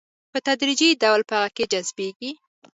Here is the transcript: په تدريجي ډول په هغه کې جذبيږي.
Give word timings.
په 0.31 0.37
تدريجي 0.47 0.89
ډول 1.01 1.21
په 1.29 1.35
هغه 1.39 1.49
کې 1.55 1.65
جذبيږي. 1.71 2.31